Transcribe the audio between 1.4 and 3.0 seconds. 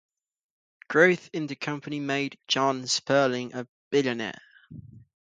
the company made John